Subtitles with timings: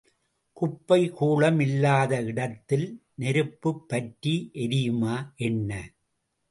[0.57, 2.87] குப்பை கூளம் இல்லாத இடத்தில்
[3.15, 4.51] நெருப்புப் பற்றி
[4.53, 5.15] எரியுமா
[5.35, 5.71] என்ன?